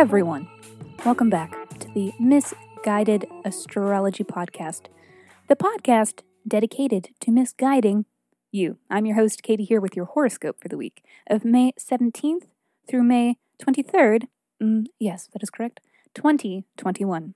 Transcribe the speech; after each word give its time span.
everyone. 0.00 0.48
Welcome 1.04 1.28
back 1.28 1.78
to 1.78 1.86
the 1.92 2.14
Miss 2.18 2.54
Guided 2.82 3.26
Astrology 3.44 4.24
Podcast, 4.24 4.86
the 5.46 5.54
podcast 5.54 6.22
dedicated 6.48 7.10
to 7.20 7.30
misguiding 7.30 8.06
you. 8.50 8.78
I'm 8.88 9.04
your 9.04 9.16
host, 9.16 9.42
Katie, 9.42 9.64
here 9.64 9.78
with 9.78 9.94
your 9.94 10.06
horoscope 10.06 10.56
for 10.58 10.68
the 10.68 10.78
week 10.78 11.04
of 11.26 11.44
May 11.44 11.72
17th 11.78 12.44
through 12.88 13.02
May 13.02 13.36
23rd. 13.62 14.28
Mm, 14.62 14.86
yes, 14.98 15.28
that 15.34 15.42
is 15.42 15.50
correct. 15.50 15.80
2021. 16.14 17.34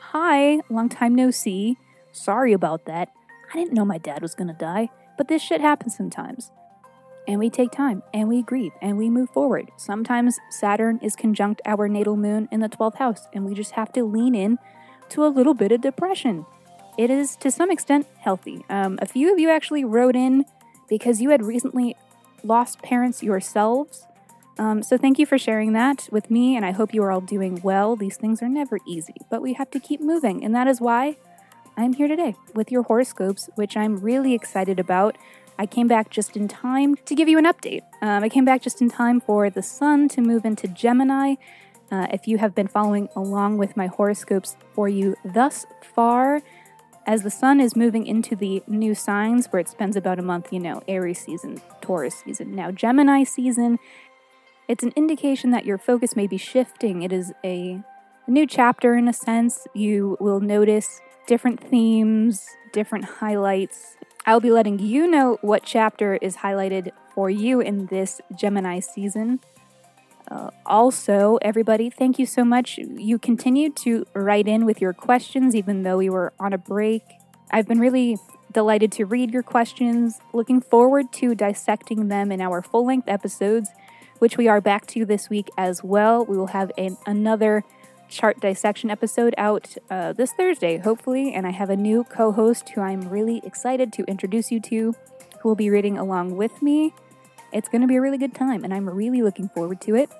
Hi, 0.00 0.58
long 0.68 0.88
time 0.88 1.14
no 1.14 1.30
see. 1.30 1.78
Sorry 2.10 2.52
about 2.52 2.86
that. 2.86 3.10
I 3.54 3.56
didn't 3.56 3.74
know 3.74 3.84
my 3.84 3.98
dad 3.98 4.22
was 4.22 4.34
gonna 4.34 4.54
die, 4.58 4.88
but 5.16 5.28
this 5.28 5.40
shit 5.40 5.60
happens 5.60 5.96
sometimes. 5.96 6.50
And 7.28 7.38
we 7.38 7.50
take 7.50 7.70
time, 7.70 8.02
and 8.12 8.28
we 8.28 8.42
grieve, 8.42 8.72
and 8.80 8.96
we 8.96 9.10
move 9.10 9.30
forward. 9.30 9.70
Sometimes 9.76 10.38
Saturn 10.50 10.98
is 11.02 11.14
conjunct 11.14 11.60
our 11.64 11.88
natal 11.88 12.16
moon 12.16 12.48
in 12.50 12.60
the 12.60 12.68
12th 12.68 12.96
house, 12.96 13.28
and 13.32 13.44
we 13.44 13.54
just 13.54 13.72
have 13.72 13.92
to 13.92 14.04
lean 14.04 14.34
in 14.34 14.58
to 15.10 15.24
a 15.24 15.28
little 15.28 15.54
bit 15.54 15.70
of 15.70 15.80
depression. 15.80 16.46
It 16.98 17.10
is, 17.10 17.36
to 17.36 17.50
some 17.50 17.70
extent, 17.70 18.06
healthy. 18.18 18.64
Um, 18.68 18.98
a 19.00 19.06
few 19.06 19.32
of 19.32 19.38
you 19.38 19.50
actually 19.50 19.84
wrote 19.84 20.16
in 20.16 20.44
because 20.88 21.20
you 21.20 21.30
had 21.30 21.42
recently 21.42 21.96
lost 22.42 22.82
parents 22.82 23.22
yourselves. 23.22 24.06
Um, 24.58 24.82
so, 24.82 24.98
thank 24.98 25.18
you 25.18 25.26
for 25.26 25.38
sharing 25.38 25.72
that 25.74 26.08
with 26.10 26.30
me, 26.30 26.56
and 26.56 26.64
I 26.64 26.72
hope 26.72 26.92
you 26.92 27.02
are 27.02 27.12
all 27.12 27.20
doing 27.20 27.60
well. 27.62 27.96
These 27.96 28.16
things 28.16 28.42
are 28.42 28.48
never 28.48 28.78
easy, 28.86 29.14
but 29.30 29.40
we 29.40 29.54
have 29.54 29.70
to 29.70 29.80
keep 29.80 30.00
moving, 30.00 30.44
and 30.44 30.54
that 30.54 30.66
is 30.66 30.80
why 30.80 31.16
I'm 31.76 31.94
here 31.94 32.08
today 32.08 32.34
with 32.54 32.70
your 32.70 32.82
horoscopes, 32.82 33.48
which 33.54 33.76
I'm 33.76 34.00
really 34.00 34.34
excited 34.34 34.78
about. 34.78 35.16
I 35.60 35.66
came 35.66 35.88
back 35.88 36.08
just 36.08 36.38
in 36.38 36.48
time 36.48 36.96
to 37.04 37.14
give 37.14 37.28
you 37.28 37.36
an 37.36 37.44
update. 37.44 37.82
Um, 38.00 38.24
I 38.24 38.30
came 38.30 38.46
back 38.46 38.62
just 38.62 38.80
in 38.80 38.88
time 38.88 39.20
for 39.20 39.50
the 39.50 39.62
sun 39.62 40.08
to 40.08 40.22
move 40.22 40.46
into 40.46 40.66
Gemini. 40.66 41.34
Uh, 41.92 42.06
if 42.10 42.26
you 42.26 42.38
have 42.38 42.54
been 42.54 42.66
following 42.66 43.10
along 43.14 43.58
with 43.58 43.76
my 43.76 43.86
horoscopes 43.86 44.56
for 44.72 44.88
you 44.88 45.16
thus 45.22 45.66
far, 45.82 46.40
as 47.06 47.24
the 47.24 47.30
sun 47.30 47.60
is 47.60 47.76
moving 47.76 48.06
into 48.06 48.34
the 48.34 48.62
new 48.66 48.94
signs 48.94 49.48
where 49.48 49.60
it 49.60 49.68
spends 49.68 49.96
about 49.96 50.18
a 50.18 50.22
month, 50.22 50.50
you 50.50 50.60
know, 50.60 50.82
Aries 50.88 51.20
season, 51.20 51.60
Taurus 51.82 52.14
season, 52.24 52.54
now 52.54 52.70
Gemini 52.70 53.24
season, 53.24 53.78
it's 54.66 54.82
an 54.82 54.94
indication 54.96 55.50
that 55.50 55.66
your 55.66 55.76
focus 55.76 56.16
may 56.16 56.26
be 56.26 56.38
shifting. 56.38 57.02
It 57.02 57.12
is 57.12 57.34
a, 57.44 57.82
a 58.26 58.30
new 58.30 58.46
chapter 58.46 58.94
in 58.94 59.08
a 59.08 59.12
sense. 59.12 59.66
You 59.74 60.16
will 60.20 60.40
notice 60.40 61.02
different 61.26 61.62
themes, 61.62 62.46
different 62.72 63.04
highlights. 63.04 63.98
I'll 64.26 64.40
be 64.40 64.50
letting 64.50 64.78
you 64.78 65.06
know 65.06 65.38
what 65.40 65.62
chapter 65.64 66.16
is 66.16 66.36
highlighted 66.36 66.90
for 67.14 67.30
you 67.30 67.60
in 67.60 67.86
this 67.86 68.20
Gemini 68.36 68.80
season. 68.80 69.40
Uh, 70.30 70.50
also, 70.64 71.38
everybody, 71.42 71.90
thank 71.90 72.18
you 72.18 72.26
so 72.26 72.44
much. 72.44 72.78
You 72.78 73.18
continued 73.18 73.76
to 73.78 74.06
write 74.14 74.46
in 74.46 74.64
with 74.64 74.80
your 74.80 74.92
questions 74.92 75.56
even 75.56 75.82
though 75.82 75.96
we 75.96 76.10
were 76.10 76.32
on 76.38 76.52
a 76.52 76.58
break. 76.58 77.02
I've 77.50 77.66
been 77.66 77.80
really 77.80 78.18
delighted 78.52 78.92
to 78.92 79.06
read 79.06 79.32
your 79.32 79.42
questions, 79.42 80.20
looking 80.32 80.60
forward 80.60 81.12
to 81.14 81.34
dissecting 81.34 82.08
them 82.08 82.30
in 82.30 82.40
our 82.40 82.62
full 82.62 82.86
length 82.86 83.08
episodes, 83.08 83.70
which 84.18 84.36
we 84.36 84.46
are 84.48 84.60
back 84.60 84.86
to 84.88 85.04
this 85.04 85.30
week 85.30 85.48
as 85.56 85.82
well. 85.82 86.24
We 86.24 86.36
will 86.36 86.48
have 86.48 86.70
an, 86.76 86.96
another 87.06 87.64
chart 88.10 88.40
dissection 88.40 88.90
episode 88.90 89.34
out 89.38 89.76
uh, 89.90 90.12
this 90.12 90.32
Thursday, 90.32 90.78
hopefully. 90.78 91.32
And 91.32 91.46
I 91.46 91.50
have 91.50 91.70
a 91.70 91.76
new 91.76 92.04
co 92.04 92.32
host 92.32 92.68
who 92.70 92.80
I'm 92.80 93.08
really 93.08 93.40
excited 93.44 93.92
to 93.94 94.04
introduce 94.04 94.50
you 94.50 94.60
to, 94.60 94.94
who 95.40 95.48
will 95.48 95.56
be 95.56 95.70
reading 95.70 95.96
along 95.96 96.36
with 96.36 96.60
me. 96.60 96.92
It's 97.52 97.68
going 97.68 97.80
to 97.80 97.86
be 97.86 97.96
a 97.96 98.00
really 98.00 98.18
good 98.18 98.34
time, 98.34 98.62
and 98.62 98.72
I'm 98.72 98.88
really 98.88 99.22
looking 99.22 99.48
forward 99.48 99.80
to 99.82 99.96
it. 99.96 100.10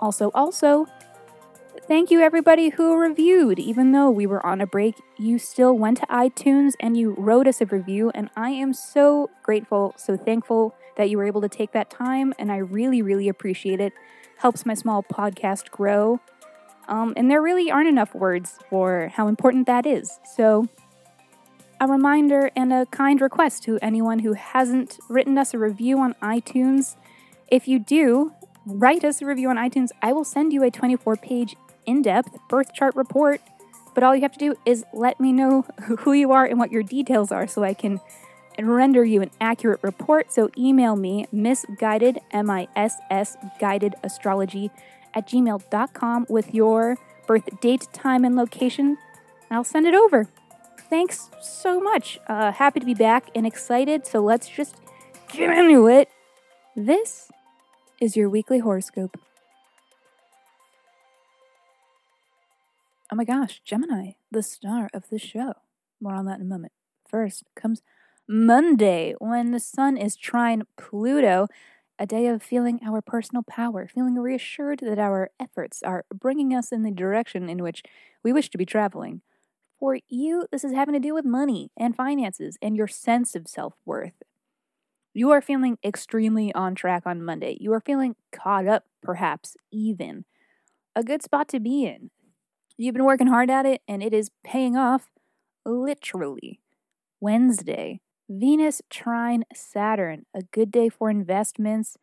Also, 0.00 0.30
also, 0.34 0.86
thank 1.88 2.10
you 2.10 2.20
everybody 2.20 2.70
who 2.70 2.96
reviewed. 2.96 3.58
Even 3.58 3.92
though 3.92 4.10
we 4.10 4.26
were 4.26 4.44
on 4.44 4.60
a 4.60 4.66
break, 4.66 4.96
you 5.18 5.38
still 5.38 5.76
went 5.76 5.98
to 5.98 6.06
iTunes 6.06 6.72
and 6.80 6.96
you 6.96 7.14
wrote 7.16 7.46
us 7.46 7.60
a 7.60 7.66
review, 7.66 8.10
and 8.14 8.28
I 8.36 8.50
am 8.50 8.74
so 8.74 9.30
grateful, 9.42 9.94
so 9.96 10.16
thankful 10.16 10.74
that 10.96 11.08
you 11.08 11.16
were 11.16 11.26
able 11.26 11.40
to 11.42 11.48
take 11.48 11.72
that 11.72 11.90
time, 11.90 12.34
and 12.38 12.50
I 12.50 12.56
really, 12.56 13.00
really 13.00 13.28
appreciate 13.28 13.80
it. 13.80 13.92
Helps 14.38 14.66
my 14.66 14.74
small 14.74 15.02
podcast 15.02 15.70
grow. 15.70 16.20
Um, 16.88 17.14
and 17.16 17.30
there 17.30 17.42
really 17.42 17.70
aren't 17.70 17.88
enough 17.88 18.14
words 18.14 18.58
for 18.70 19.10
how 19.14 19.28
important 19.28 19.66
that 19.66 19.86
is. 19.86 20.18
So, 20.36 20.68
a 21.80 21.86
reminder 21.86 22.50
and 22.56 22.72
a 22.72 22.86
kind 22.86 23.20
request 23.20 23.62
to 23.64 23.78
anyone 23.82 24.20
who 24.20 24.32
hasn't 24.32 24.98
written 25.08 25.36
us 25.36 25.52
a 25.52 25.58
review 25.58 25.98
on 25.98 26.14
iTunes. 26.22 26.96
If 27.48 27.68
you 27.68 27.78
do, 27.78 28.32
write 28.64 29.04
us 29.04 29.20
a 29.20 29.26
review 29.26 29.50
on 29.50 29.56
iTunes. 29.56 29.90
I 30.00 30.12
will 30.12 30.24
send 30.24 30.52
you 30.52 30.62
a 30.62 30.70
24 30.70 31.16
page 31.16 31.54
in 31.84 32.02
depth 32.02 32.36
birth 32.48 32.72
chart 32.72 32.96
report. 32.96 33.40
But 33.94 34.04
all 34.04 34.14
you 34.14 34.22
have 34.22 34.32
to 34.32 34.38
do 34.38 34.54
is 34.64 34.84
let 34.92 35.20
me 35.20 35.32
know 35.32 35.64
who 35.98 36.12
you 36.12 36.32
are 36.32 36.44
and 36.44 36.58
what 36.58 36.72
your 36.72 36.82
details 36.82 37.30
are 37.30 37.46
so 37.46 37.62
I 37.62 37.74
can 37.74 38.00
render 38.58 39.04
you 39.04 39.20
an 39.20 39.30
accurate 39.40 39.80
report. 39.82 40.32
So 40.32 40.50
email 40.56 40.96
me, 40.96 41.26
misguided, 41.30 42.18
M 42.30 42.48
I 42.48 42.68
S 42.74 42.96
S, 43.10 43.36
guided 43.60 43.94
astrology 44.02 44.70
at 45.16 45.26
gmail.com 45.26 46.26
with 46.28 46.54
your 46.54 46.96
birth 47.26 47.48
date, 47.60 47.88
time, 47.92 48.24
and 48.24 48.36
location. 48.36 48.98
I'll 49.50 49.64
send 49.64 49.86
it 49.86 49.94
over. 49.94 50.28
Thanks 50.88 51.30
so 51.40 51.80
much. 51.80 52.20
Uh, 52.28 52.52
happy 52.52 52.78
to 52.78 52.86
be 52.86 52.94
back 52.94 53.30
and 53.34 53.46
excited. 53.46 54.06
So 54.06 54.20
let's 54.20 54.48
just 54.48 54.76
get 55.32 55.50
into 55.58 55.88
it. 55.88 56.08
This 56.76 57.30
is 58.00 58.16
your 58.16 58.28
weekly 58.28 58.60
horoscope. 58.60 59.18
Oh 63.10 63.16
my 63.16 63.24
gosh, 63.24 63.62
Gemini, 63.64 64.12
the 64.30 64.42
star 64.42 64.90
of 64.92 65.08
the 65.08 65.18
show. 65.18 65.54
More 66.00 66.14
on 66.14 66.26
that 66.26 66.36
in 66.36 66.42
a 66.42 66.48
moment. 66.48 66.72
First 67.08 67.44
comes 67.54 67.82
Monday, 68.28 69.14
when 69.18 69.52
the 69.52 69.60
sun 69.60 69.96
is 69.96 70.16
trine 70.16 70.64
Pluto 70.76 71.46
a 71.98 72.06
day 72.06 72.26
of 72.26 72.42
feeling 72.42 72.80
our 72.84 73.00
personal 73.00 73.42
power, 73.42 73.88
feeling 73.88 74.16
reassured 74.16 74.80
that 74.80 74.98
our 74.98 75.30
efforts 75.40 75.82
are 75.82 76.04
bringing 76.14 76.54
us 76.54 76.72
in 76.72 76.82
the 76.82 76.90
direction 76.90 77.48
in 77.48 77.62
which 77.62 77.82
we 78.22 78.32
wish 78.32 78.50
to 78.50 78.58
be 78.58 78.66
traveling. 78.66 79.22
For 79.78 79.98
you, 80.08 80.46
this 80.50 80.64
is 80.64 80.72
having 80.72 80.94
to 80.94 81.00
do 81.00 81.14
with 81.14 81.24
money 81.24 81.70
and 81.76 81.96
finances 81.96 82.56
and 82.62 82.76
your 82.76 82.88
sense 82.88 83.34
of 83.34 83.48
self 83.48 83.74
worth. 83.84 84.22
You 85.12 85.30
are 85.30 85.40
feeling 85.40 85.78
extremely 85.82 86.52
on 86.54 86.74
track 86.74 87.04
on 87.06 87.24
Monday. 87.24 87.56
You 87.60 87.72
are 87.72 87.80
feeling 87.80 88.16
caught 88.32 88.66
up, 88.66 88.84
perhaps 89.02 89.56
even. 89.70 90.24
A 90.94 91.02
good 91.02 91.22
spot 91.22 91.48
to 91.48 91.60
be 91.60 91.86
in. 91.86 92.10
You've 92.76 92.94
been 92.94 93.04
working 93.04 93.28
hard 93.28 93.50
at 93.50 93.64
it 93.64 93.80
and 93.88 94.02
it 94.02 94.12
is 94.12 94.30
paying 94.44 94.76
off, 94.76 95.08
literally. 95.64 96.60
Wednesday, 97.20 98.00
Venus 98.28 98.82
trine 98.90 99.44
Saturn, 99.54 100.26
a 100.34 100.42
good 100.42 100.70
day 100.70 100.88
for 100.88 101.10
investments. 101.10 101.96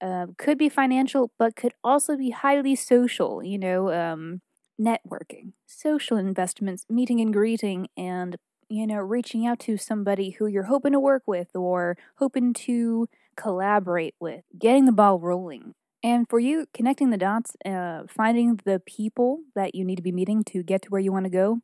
Uh, 0.00 0.28
could 0.38 0.58
be 0.58 0.68
financial, 0.68 1.30
but 1.38 1.56
could 1.56 1.74
also 1.84 2.16
be 2.16 2.30
highly 2.30 2.74
social, 2.74 3.42
you 3.44 3.58
know, 3.58 3.92
um, 3.92 4.40
networking, 4.80 5.52
social 5.66 6.16
investments, 6.16 6.86
meeting 6.88 7.20
and 7.20 7.34
greeting, 7.34 7.88
and, 7.98 8.36
you 8.68 8.86
know, 8.86 8.96
reaching 8.96 9.46
out 9.46 9.58
to 9.60 9.76
somebody 9.76 10.30
who 10.30 10.46
you're 10.46 10.64
hoping 10.64 10.92
to 10.92 11.00
work 11.00 11.22
with 11.26 11.54
or 11.54 11.98
hoping 12.16 12.54
to 12.54 13.08
collaborate 13.36 14.14
with, 14.18 14.42
getting 14.58 14.86
the 14.86 14.92
ball 14.92 15.18
rolling. 15.18 15.74
And 16.02 16.26
for 16.28 16.38
you, 16.40 16.66
connecting 16.72 17.10
the 17.10 17.18
dots, 17.18 17.56
uh, 17.66 18.04
finding 18.08 18.58
the 18.64 18.80
people 18.80 19.40
that 19.54 19.74
you 19.74 19.84
need 19.84 19.96
to 19.96 20.02
be 20.02 20.12
meeting 20.12 20.44
to 20.44 20.62
get 20.62 20.80
to 20.82 20.88
where 20.88 21.00
you 21.00 21.12
want 21.12 21.26
to 21.26 21.30
go, 21.30 21.60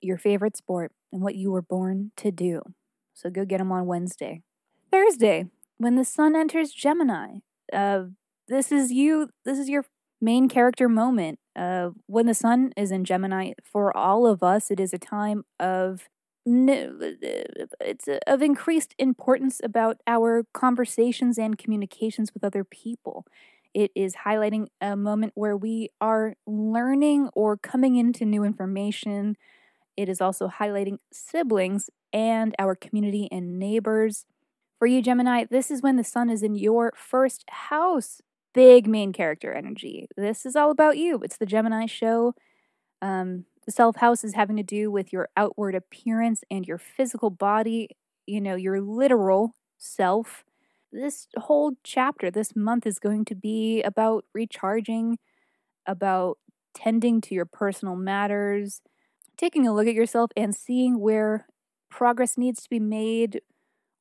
your 0.00 0.16
favorite 0.16 0.56
sport, 0.56 0.92
and 1.12 1.22
what 1.22 1.34
you 1.34 1.50
were 1.50 1.62
born 1.62 2.12
to 2.18 2.30
do. 2.30 2.62
So 3.20 3.28
go 3.28 3.44
get 3.44 3.58
them 3.58 3.70
on 3.70 3.86
Wednesday. 3.86 4.42
Thursday, 4.90 5.46
when 5.76 5.96
the 5.96 6.04
sun 6.04 6.34
enters 6.34 6.72
Gemini, 6.72 7.40
uh, 7.72 8.04
this 8.48 8.72
is 8.72 8.90
you, 8.90 9.28
this 9.44 9.58
is 9.58 9.68
your 9.68 9.84
main 10.20 10.48
character 10.48 10.88
moment. 10.88 11.38
Uh, 11.54 11.90
when 12.06 12.26
the 12.26 12.34
sun 12.34 12.72
is 12.76 12.90
in 12.90 13.04
Gemini, 13.04 13.52
for 13.62 13.94
all 13.94 14.26
of 14.26 14.42
us, 14.42 14.70
it 14.70 14.80
is 14.80 14.94
a 14.94 14.98
time 14.98 15.44
of 15.58 16.08
it's 16.46 18.08
of 18.26 18.40
increased 18.40 18.94
importance 18.98 19.60
about 19.62 19.98
our 20.06 20.44
conversations 20.54 21.38
and 21.38 21.58
communications 21.58 22.32
with 22.32 22.42
other 22.42 22.64
people. 22.64 23.26
It 23.74 23.90
is 23.94 24.16
highlighting 24.24 24.68
a 24.80 24.96
moment 24.96 25.32
where 25.34 25.56
we 25.56 25.90
are 26.00 26.34
learning 26.46 27.28
or 27.34 27.58
coming 27.58 27.96
into 27.96 28.24
new 28.24 28.42
information. 28.42 29.36
It 29.96 30.08
is 30.08 30.20
also 30.20 30.48
highlighting 30.48 30.98
siblings 31.12 31.90
and 32.12 32.54
our 32.58 32.74
community 32.74 33.28
and 33.30 33.58
neighbors. 33.58 34.24
For 34.78 34.86
you, 34.86 35.02
Gemini, 35.02 35.44
this 35.50 35.70
is 35.70 35.82
when 35.82 35.96
the 35.96 36.04
sun 36.04 36.30
is 36.30 36.42
in 36.42 36.54
your 36.54 36.92
first 36.96 37.44
house. 37.48 38.20
Big 38.54 38.86
main 38.86 39.12
character 39.12 39.52
energy. 39.52 40.08
This 40.16 40.44
is 40.44 40.56
all 40.56 40.70
about 40.70 40.96
you. 40.96 41.20
It's 41.22 41.36
the 41.36 41.46
Gemini 41.46 41.86
show. 41.86 42.34
Um, 43.02 43.44
the 43.66 43.72
self 43.72 43.96
house 43.96 44.24
is 44.24 44.34
having 44.34 44.56
to 44.56 44.62
do 44.62 44.90
with 44.90 45.12
your 45.12 45.28
outward 45.36 45.74
appearance 45.74 46.42
and 46.50 46.66
your 46.66 46.78
physical 46.78 47.30
body, 47.30 47.90
you 48.26 48.40
know, 48.40 48.56
your 48.56 48.80
literal 48.80 49.54
self. 49.78 50.44
This 50.92 51.28
whole 51.36 51.74
chapter, 51.84 52.30
this 52.30 52.56
month, 52.56 52.86
is 52.86 52.98
going 52.98 53.24
to 53.26 53.34
be 53.34 53.82
about 53.82 54.24
recharging, 54.34 55.18
about 55.86 56.38
tending 56.74 57.20
to 57.22 57.34
your 57.34 57.44
personal 57.46 57.96
matters, 57.96 58.80
taking 59.40 59.66
a 59.66 59.72
look 59.72 59.86
at 59.86 59.94
yourself 59.94 60.30
and 60.36 60.54
seeing 60.54 61.00
where 61.00 61.46
progress 61.88 62.36
needs 62.36 62.62
to 62.62 62.68
be 62.68 62.78
made, 62.78 63.40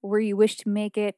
where 0.01 0.19
you 0.19 0.35
wish 0.35 0.57
to 0.57 0.67
make 0.67 0.97
it. 0.97 1.15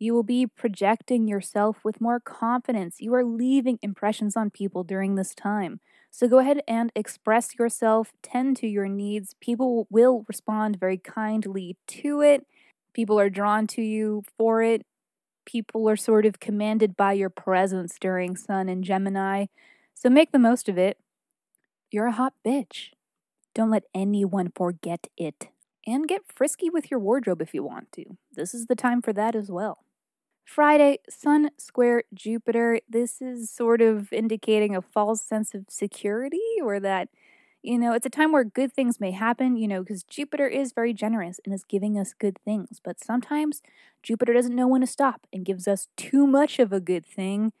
You 0.00 0.12
will 0.12 0.24
be 0.24 0.46
projecting 0.46 1.28
yourself 1.28 1.78
with 1.84 2.00
more 2.00 2.18
confidence. 2.18 2.96
You 3.00 3.14
are 3.14 3.24
leaving 3.24 3.78
impressions 3.80 4.36
on 4.36 4.50
people 4.50 4.82
during 4.82 5.14
this 5.14 5.34
time. 5.34 5.80
So 6.10 6.26
go 6.26 6.38
ahead 6.38 6.62
and 6.66 6.90
express 6.96 7.56
yourself, 7.58 8.12
tend 8.22 8.56
to 8.58 8.66
your 8.66 8.88
needs. 8.88 9.34
People 9.40 9.86
will 9.88 10.24
respond 10.26 10.80
very 10.80 10.98
kindly 10.98 11.76
to 11.88 12.20
it. 12.20 12.44
People 12.92 13.20
are 13.20 13.30
drawn 13.30 13.68
to 13.68 13.82
you 13.82 14.24
for 14.36 14.62
it. 14.62 14.82
People 15.46 15.88
are 15.88 15.96
sort 15.96 16.26
of 16.26 16.40
commanded 16.40 16.96
by 16.96 17.12
your 17.12 17.30
presence 17.30 17.96
during 18.00 18.36
Sun 18.36 18.68
and 18.68 18.82
Gemini. 18.82 19.46
So 19.94 20.08
make 20.10 20.32
the 20.32 20.38
most 20.38 20.68
of 20.68 20.76
it. 20.76 20.98
You're 21.90 22.06
a 22.06 22.12
hot 22.12 22.34
bitch. 22.44 22.90
Don't 23.58 23.70
let 23.70 23.86
anyone 23.92 24.52
forget 24.54 25.08
it. 25.16 25.48
And 25.84 26.06
get 26.06 26.22
frisky 26.32 26.70
with 26.70 26.92
your 26.92 27.00
wardrobe 27.00 27.42
if 27.42 27.52
you 27.52 27.64
want 27.64 27.90
to. 27.94 28.04
This 28.32 28.54
is 28.54 28.66
the 28.66 28.76
time 28.76 29.02
for 29.02 29.12
that 29.14 29.34
as 29.34 29.50
well. 29.50 29.78
Friday, 30.44 30.98
Sun 31.10 31.50
square 31.58 32.04
Jupiter. 32.14 32.78
This 32.88 33.20
is 33.20 33.50
sort 33.50 33.80
of 33.80 34.12
indicating 34.12 34.76
a 34.76 34.80
false 34.80 35.22
sense 35.22 35.54
of 35.54 35.64
security 35.68 36.38
or 36.62 36.78
that, 36.78 37.08
you 37.60 37.78
know, 37.78 37.94
it's 37.94 38.06
a 38.06 38.10
time 38.10 38.30
where 38.30 38.44
good 38.44 38.72
things 38.72 39.00
may 39.00 39.10
happen, 39.10 39.56
you 39.56 39.66
know, 39.66 39.82
because 39.82 40.04
Jupiter 40.04 40.46
is 40.46 40.72
very 40.72 40.94
generous 40.94 41.40
and 41.44 41.52
is 41.52 41.64
giving 41.64 41.98
us 41.98 42.14
good 42.14 42.38
things. 42.44 42.80
But 42.84 43.02
sometimes 43.02 43.60
Jupiter 44.04 44.34
doesn't 44.34 44.54
know 44.54 44.68
when 44.68 44.82
to 44.82 44.86
stop 44.86 45.26
and 45.32 45.44
gives 45.44 45.66
us 45.66 45.88
too 45.96 46.28
much 46.28 46.60
of 46.60 46.72
a 46.72 46.78
good 46.78 47.04
thing. 47.04 47.52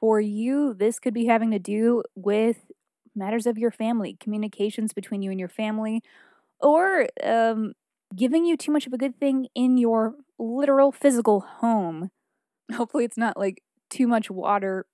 For 0.00 0.20
you, 0.20 0.74
this 0.74 0.98
could 0.98 1.14
be 1.14 1.26
having 1.26 1.52
to 1.52 1.60
do 1.60 2.02
with 2.16 2.72
matters 3.14 3.46
of 3.46 3.58
your 3.58 3.70
family, 3.70 4.16
communications 4.20 4.92
between 4.92 5.22
you 5.22 5.30
and 5.30 5.40
your 5.40 5.48
family, 5.48 6.02
or 6.60 7.08
um, 7.24 7.72
giving 8.14 8.44
you 8.44 8.56
too 8.56 8.72
much 8.72 8.86
of 8.86 8.92
a 8.92 8.98
good 8.98 9.18
thing 9.18 9.48
in 9.54 9.76
your 9.78 10.14
literal 10.38 10.92
physical 10.92 11.40
home. 11.40 12.10
Hopefully, 12.74 13.04
it's 13.04 13.18
not 13.18 13.36
like 13.36 13.62
too 13.90 14.06
much 14.06 14.30
water 14.30 14.86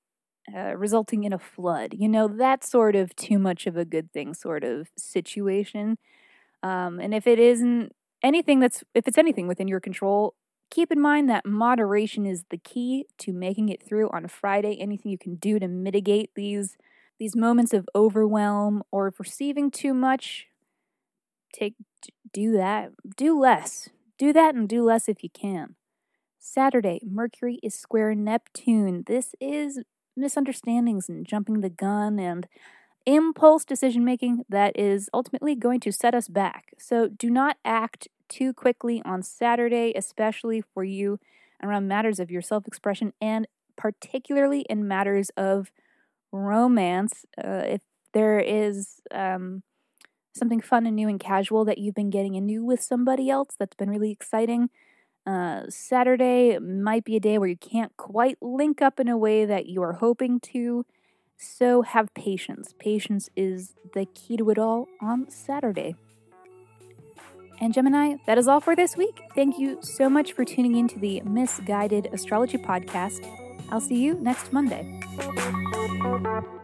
uh, 0.55 0.77
resulting 0.77 1.25
in 1.25 1.33
a 1.33 1.39
flood. 1.39 1.95
You 1.99 2.09
know, 2.09 2.29
that 2.29 2.65
sort 2.65 2.97
of 2.97 3.15
too 3.17 3.39
much 3.39 3.67
of 3.67 3.77
a 3.77 3.85
good 3.85 4.13
thing 4.13 4.35
sort 4.35 4.65
of 4.65 4.89
situation. 4.97 5.99
Um, 6.63 7.01
and 7.01 7.15
if 7.15 7.27
it 7.27 7.39
isn't 7.39 7.93
anything 8.23 8.61
that's, 8.61 8.85
if 8.95 9.07
it's 9.09 9.19
anything 9.19 9.47
within 9.49 9.69
your 9.69 9.81
control, 9.81 10.35
keep 10.71 10.91
in 10.93 11.01
mind 11.01 11.29
that 11.31 11.47
moderation 11.47 12.27
is 12.27 12.45
the 12.51 12.59
key 12.59 13.07
to 13.19 13.33
making 13.33 13.69
it 13.69 13.83
through 13.83 14.11
on 14.11 14.25
a 14.25 14.29
Friday. 14.29 14.79
Anything 14.81 15.13
you 15.13 15.19
can 15.19 15.37
do 15.37 15.59
to 15.59 15.69
mitigate 15.69 16.31
these 16.35 16.77
these 17.19 17.37
moments 17.37 17.73
of 17.73 17.89
overwhelm 17.95 18.83
or 18.91 19.09
if 19.09 19.19
receiving 19.19 19.71
too 19.71 19.95
much, 19.95 20.47
take 21.53 21.75
do 22.33 22.53
that. 22.53 22.91
Do 23.17 23.39
less. 23.39 23.89
Do 24.19 24.33
that 24.33 24.55
and 24.55 24.69
do 24.69 24.83
less 24.83 25.09
if 25.09 25.23
you 25.23 25.31
can. 25.31 25.77
Saturday, 26.39 27.01
Mercury 27.05 27.59
is 27.63 27.75
square 27.75 28.15
Neptune. 28.15 29.05
This 29.07 29.35
is 29.41 29.81
misunderstandings 30.17 31.09
and 31.09 31.27
jumping 31.27 31.61
the 31.61 31.71
gun 31.71 32.19
and 32.19 32.47
impulse 33.05 33.65
decision 33.65 34.05
making 34.05 34.45
that 34.49 34.77
is 34.79 35.09
ultimately 35.15 35.55
going 35.55 35.81
to 35.81 35.93
set 35.93 36.15
us 36.15 36.29
back. 36.29 36.73
So 36.79 37.09
do 37.09 37.31
not 37.31 37.57
act 37.65 38.09
too 38.29 38.53
quickly 38.53 39.03
on 39.05 39.23
Saturday, 39.23 39.93
especially 39.95 40.61
for 40.61 40.85
you 40.85 41.19
around 41.63 41.89
matters 41.89 42.19
of 42.19 42.31
your 42.31 42.43
self 42.43 42.67
expression 42.67 43.13
and 43.21 43.47
particularly 43.77 44.61
in 44.63 44.89
matters 44.89 45.31
of 45.37 45.71
romance. 46.33 47.25
Uh, 47.37 47.63
if 47.67 47.83
there 48.13 48.39
is 48.39 49.01
um, 49.13 49.63
something 50.37 50.61
fun 50.61 50.87
and 50.87 50.97
new 50.97 51.09
and 51.09 51.21
casual 51.21 51.65
that 51.65 51.79
you've 51.79 51.95
been 51.95 52.11
getting 52.11 52.35
into 52.35 52.65
with 52.65 52.81
somebody 52.81 53.31
else 53.31 53.55
that's 53.59 53.77
been 53.77 53.91
really 53.91 54.11
exciting. 54.11 54.71
Uh, 55.27 55.63
Saturday 55.69 56.59
might 56.59 57.05
be 57.05 57.17
a 57.17 57.21
day 57.21 57.37
where 57.37 57.49
you 57.49 57.57
can't 57.57 57.97
quite 57.97 58.39
link 58.41 58.81
up 58.81 59.01
in 59.01 59.09
a 59.09 59.19
way 59.19 59.45
that 59.45 59.67
you 59.67 59.83
are 59.83 59.95
hoping 59.95 60.39
to. 60.39 60.87
So 61.37 61.83
have 61.83 62.15
patience. 62.15 62.75
Patience 62.79 63.29
is 63.37 63.75
the 63.93 64.07
key 64.07 64.37
to 64.37 64.49
it 64.51 64.59
all 64.59 64.87
on 65.03 65.29
Saturday. 65.29 65.97
And 67.61 67.73
Gemini, 67.73 68.17
that 68.27 68.39
is 68.39 68.47
all 68.49 68.61
for 68.61 68.77
this 68.77 68.97
week. 68.97 69.23
Thank 69.35 69.59
you 69.59 69.79
so 69.83 70.09
much 70.09 70.33
for 70.33 70.45
tuning 70.45 70.77
in 70.77 70.89
to 70.89 70.99
the 70.99 71.21
Miss 71.23 71.61
Guided 71.61 72.09
Astrology 72.13 72.59
Podcast. 72.59 73.27
I'll 73.71 73.81
see 73.81 74.03
you 74.03 74.15
next 74.15 74.53
Monday. 74.53 75.01
Thank 76.07 76.25
you. 76.25 76.56